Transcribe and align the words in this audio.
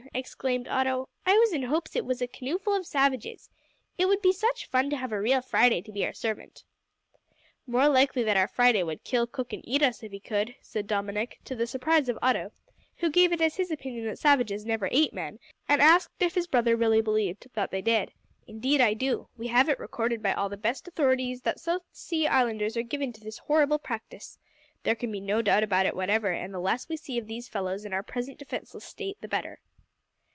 exclaimed 0.13 0.67
Otto; 0.67 1.07
"I 1.25 1.35
was 1.37 1.53
in 1.53 1.63
hopes 1.63 1.95
it 1.95 2.03
was 2.03 2.21
a 2.21 2.27
canoeful 2.27 2.75
of 2.77 2.85
savages. 2.85 3.49
It 3.97 4.07
would 4.07 4.21
be 4.21 4.33
such 4.33 4.65
fun 4.67 4.89
to 4.89 4.97
have 4.97 5.13
a 5.13 5.21
real 5.21 5.41
Friday 5.41 5.81
to 5.83 5.91
be 5.91 6.03
our 6.05 6.11
servant." 6.13 6.65
"More 7.65 7.87
likely 7.87 8.21
that 8.23 8.35
our 8.35 8.47
Friday 8.47 8.83
would 8.83 9.05
kill, 9.05 9.25
cook, 9.25 9.53
and 9.53 9.63
eat 9.65 9.81
us 9.81 10.03
if 10.03 10.11
he 10.11 10.19
could," 10.19 10.53
said 10.59 10.85
Dominick, 10.85 11.39
to 11.45 11.55
the 11.55 11.65
surprise 11.65 12.09
of 12.09 12.19
Otto, 12.21 12.51
who 12.97 13.09
gave 13.09 13.31
it 13.31 13.39
as 13.41 13.55
his 13.55 13.71
opinion 13.71 14.05
that 14.07 14.19
savages 14.19 14.65
never 14.65 14.89
ate 14.91 15.13
men, 15.13 15.39
and 15.69 15.81
asked 15.81 16.21
if 16.21 16.35
his 16.35 16.45
brother 16.47 16.75
really 16.75 17.01
believed 17.01 17.47
that 17.53 17.71
they 17.71 17.81
did. 17.81 18.11
"Indeed 18.47 18.81
I 18.81 18.93
do. 18.93 19.29
We 19.37 19.47
have 19.47 19.69
it 19.69 19.79
recorded 19.79 20.21
by 20.21 20.33
all 20.33 20.49
the 20.49 20.57
best 20.57 20.87
authorities 20.89 21.41
that 21.43 21.59
South 21.59 21.83
Sea 21.93 22.27
islanders 22.27 22.75
are 22.75 22.81
given 22.83 23.13
to 23.13 23.21
this 23.21 23.37
horrible 23.37 23.79
practice. 23.79 24.37
There 24.83 24.95
can 24.95 25.09
be 25.11 25.21
no 25.21 25.41
doubt 25.41 25.63
about 25.63 25.85
it 25.85 25.95
whatever, 25.95 26.31
and 26.31 26.53
the 26.53 26.59
less 26.59 26.89
we 26.89 26.97
see 26.97 27.17
of 27.17 27.27
these 27.27 27.47
fellows 27.47 27.85
in 27.85 27.93
our 27.93 28.03
present 28.03 28.39
defenceless 28.39 28.83
state 28.83 29.15
the 29.21 29.29
better." 29.29 29.61